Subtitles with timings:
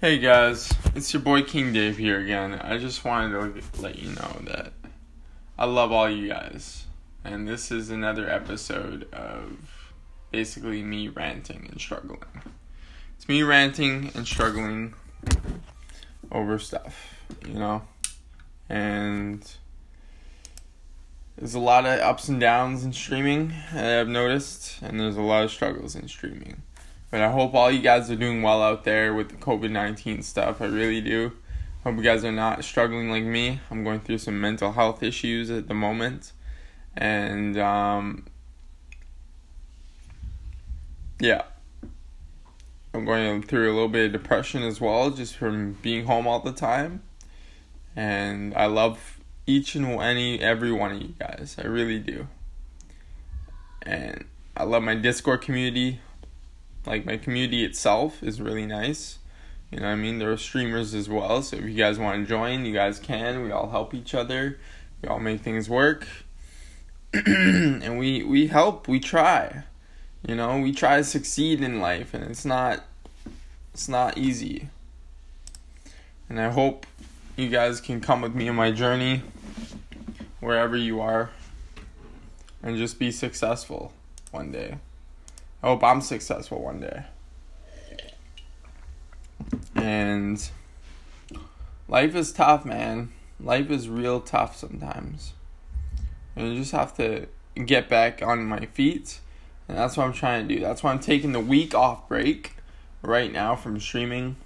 [0.00, 2.54] Hey guys, it's your boy King Dave here again.
[2.54, 4.72] I just wanted to let you know that
[5.58, 6.86] I love all you guys.
[7.22, 9.92] And this is another episode of
[10.30, 12.24] basically me ranting and struggling.
[13.18, 14.94] It's me ranting and struggling
[16.32, 17.82] over stuff, you know?
[18.70, 19.46] And
[21.36, 25.44] there's a lot of ups and downs in streaming, I've noticed, and there's a lot
[25.44, 26.62] of struggles in streaming.
[27.10, 30.22] But I hope all you guys are doing well out there with the COVID 19
[30.22, 30.60] stuff.
[30.60, 31.32] I really do.
[31.82, 33.60] Hope you guys are not struggling like me.
[33.70, 36.32] I'm going through some mental health issues at the moment.
[36.96, 38.26] And, um,
[41.18, 41.42] yeah.
[42.92, 46.40] I'm going through a little bit of depression as well, just from being home all
[46.40, 47.02] the time.
[47.96, 51.56] And I love each and any, every one of you guys.
[51.58, 52.28] I really do.
[53.82, 54.24] And
[54.56, 56.00] I love my Discord community
[56.86, 59.18] like my community itself is really nice.
[59.70, 60.18] You know I mean?
[60.18, 63.44] There are streamers as well, so if you guys want to join, you guys can.
[63.44, 64.58] We all help each other.
[65.02, 66.06] We all make things work.
[67.12, 69.64] and we we help, we try.
[70.26, 72.84] You know, we try to succeed in life and it's not
[73.72, 74.68] it's not easy.
[76.28, 76.86] And I hope
[77.36, 79.22] you guys can come with me on my journey
[80.40, 81.30] wherever you are
[82.62, 83.92] and just be successful
[84.30, 84.78] one day.
[85.62, 87.04] Oh, I hope I'm successful one day.
[89.74, 90.50] And
[91.88, 93.12] life is tough, man.
[93.38, 95.34] Life is real tough sometimes.
[96.36, 97.26] And you just have to
[97.66, 99.20] get back on my feet.
[99.68, 100.60] And that's what I'm trying to do.
[100.60, 102.56] That's why I'm taking the week off break
[103.02, 104.36] right now from streaming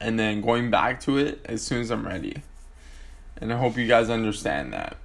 [0.00, 2.42] and then going back to it as soon as I'm ready.
[3.36, 4.96] And I hope you guys understand that.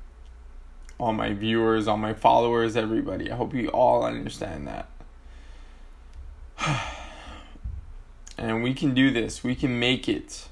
[0.99, 3.31] All my viewers, all my followers, everybody.
[3.31, 4.87] I hope you all understand that.
[8.53, 9.43] And we can do this.
[9.43, 10.47] We can make it.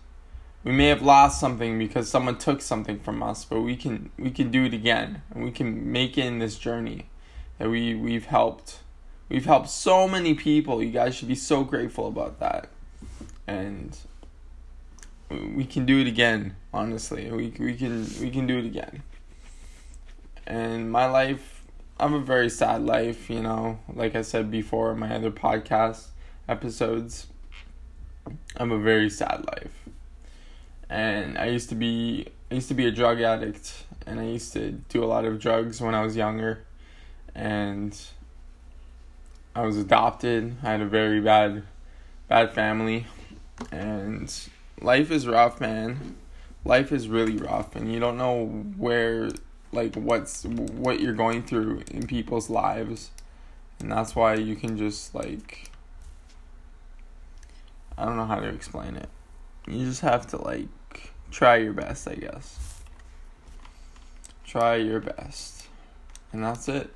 [0.64, 4.32] We may have lost something because someone took something from us, but we can we
[4.32, 7.10] can do it again, and we can make it in this journey
[7.58, 8.80] that we we've helped.
[9.30, 10.84] We've helped so many people.
[10.84, 12.70] You guys should be so grateful about that,
[13.48, 13.98] and
[15.30, 16.56] we can do it again.
[16.74, 19.04] Honestly, we we can we can do it again.
[20.46, 21.62] And my life
[22.02, 25.30] I have a very sad life, you know, like I said before in my other
[25.30, 26.08] podcast
[26.50, 27.28] episodes.
[28.28, 29.72] I have a very sad life.
[30.90, 34.54] And I used to be I used to be a drug addict and I used
[34.54, 36.66] to do a lot of drugs when I was younger
[37.34, 37.98] and
[39.56, 40.58] I was adopted.
[40.64, 41.64] I had a very bad
[42.28, 43.08] bad family
[43.72, 44.34] and
[44.82, 46.18] life is rough, man.
[46.66, 48.46] Life is really rough and you don't know
[48.78, 49.30] where
[49.72, 53.12] like what's what you're going through in people's lives
[53.80, 55.72] and that's why you can just like
[57.98, 59.10] I don't know how to explain it.
[59.68, 60.68] You just have to like
[61.30, 62.82] try your best, I guess.
[64.46, 65.68] Try your best.
[66.34, 66.94] And that's it.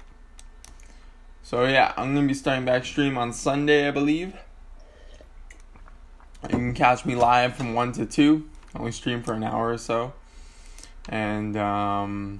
[1.43, 4.33] So yeah, I'm gonna be starting back stream on Sunday, I believe.
[6.43, 8.49] You can catch me live from one to two.
[8.73, 10.13] I only stream for an hour or so.
[11.07, 12.39] And um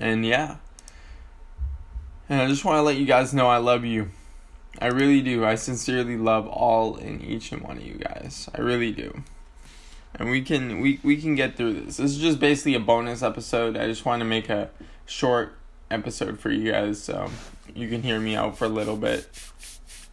[0.00, 0.56] and yeah.
[2.28, 4.10] And I just want to let you guys know I love you.
[4.80, 5.44] I really do.
[5.44, 8.48] I sincerely love all and each and one of you guys.
[8.54, 9.22] I really do.
[10.14, 11.96] And we can we we can get through this.
[11.96, 13.76] This is just basically a bonus episode.
[13.76, 14.70] I just want to make a
[15.04, 15.58] short
[15.90, 17.30] episode for you guys so
[17.74, 19.28] you can hear me out for a little bit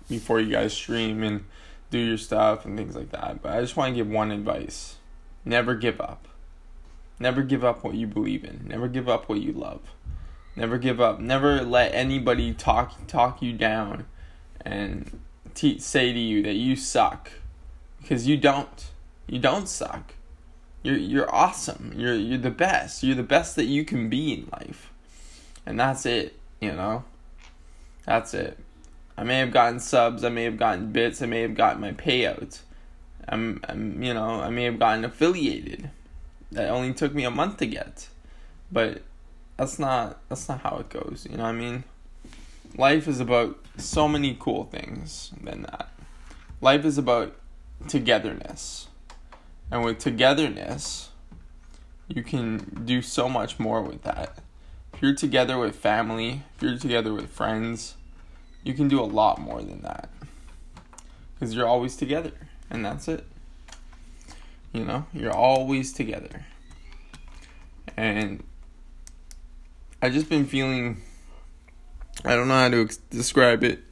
[0.10, 1.46] before you guys stream and
[1.92, 3.42] do your stuff and things like that.
[3.42, 4.96] But I just want to give one advice.
[5.44, 6.28] Never give up.
[7.20, 8.66] Never give up what you believe in.
[8.68, 9.82] Never give up what you love.
[10.56, 11.20] Never give up.
[11.20, 14.06] Never let anybody talk talk you down
[14.66, 15.20] and
[15.54, 17.32] te- say to you that you suck
[18.02, 18.92] because you don't.
[19.28, 20.14] You don't suck.
[20.84, 21.94] You're you're awesome.
[21.96, 23.04] You're you're the best.
[23.04, 24.92] You're the best that you can be in life.
[25.66, 27.04] And that's it, you know?
[28.06, 28.60] That's it.
[29.18, 31.94] I may have gotten subs, I may have gotten bits, I may have gotten my
[31.94, 32.60] payouts.
[33.28, 35.90] I'm, I'm you know, I may have gotten affiliated
[36.52, 38.10] that only took me a month to get.
[38.72, 39.02] But
[39.58, 41.84] that's not that's not how it goes, you know what I mean?
[42.78, 45.90] Life is about so many cool things than that.
[46.60, 47.36] Life is about
[47.88, 48.88] togetherness.
[49.72, 51.10] And with togetherness,
[52.08, 54.40] you can do so much more with that.
[54.94, 57.96] If you're together with family, if you're together with friends,
[58.64, 60.10] you can do a lot more than that.
[61.34, 62.32] Because you're always together,
[62.70, 63.26] and that's it.
[64.74, 66.46] You know, you're always together.
[67.96, 68.44] And
[70.02, 71.02] I've just been feeling
[72.26, 73.84] I don't know how to ex- describe it.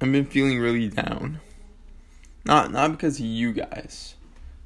[0.00, 1.40] I've been feeling really down.
[2.44, 4.14] Not not because of you guys,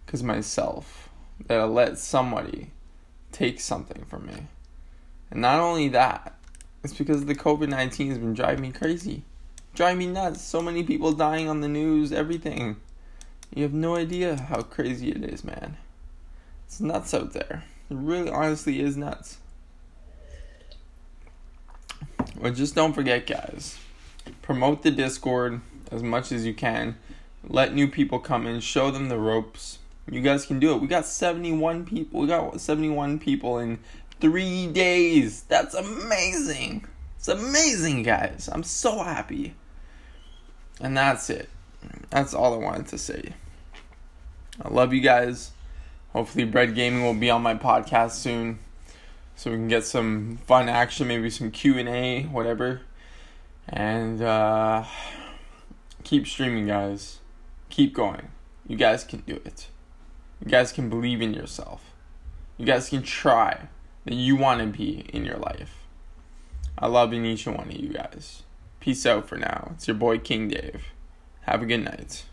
[0.04, 1.08] because myself.
[1.46, 2.70] That I let somebody
[3.32, 4.46] take something from me.
[5.30, 6.38] And not only that,
[6.84, 9.24] it's because the COVID 19 has been driving me crazy.
[9.74, 10.42] Driving me nuts.
[10.42, 12.76] So many people dying on the news, everything.
[13.54, 15.78] You have no idea how crazy it is, man.
[16.66, 17.64] It's nuts out there.
[17.90, 19.38] It really honestly is nuts.
[22.42, 23.78] But just don't forget, guys.
[24.42, 25.60] Promote the Discord
[25.92, 26.96] as much as you can.
[27.44, 29.78] Let new people come in, show them the ropes.
[30.10, 30.80] You guys can do it.
[30.80, 32.20] We got 71 people.
[32.20, 33.78] We got 71 people in
[34.20, 35.42] three days.
[35.44, 36.84] That's amazing.
[37.16, 38.48] It's amazing, guys.
[38.50, 39.54] I'm so happy.
[40.80, 41.48] And that's it.
[42.10, 43.34] That's all I wanted to say.
[44.60, 45.52] I love you guys.
[46.12, 48.58] Hopefully, Bread Gaming will be on my podcast soon,
[49.36, 52.82] so we can get some fun action, maybe some Q and A, whatever.
[53.68, 54.84] And uh,
[56.04, 57.20] keep streaming, guys.
[57.68, 58.28] Keep going.
[58.66, 59.68] You guys can do it.
[60.44, 61.92] You guys can believe in yourself.
[62.58, 63.68] You guys can try
[64.04, 65.84] that you want to be in your life.
[66.78, 68.42] I love each and one of you guys.
[68.80, 69.72] Peace out for now.
[69.74, 70.86] It's your boy King Dave.
[71.42, 72.24] Have a good night.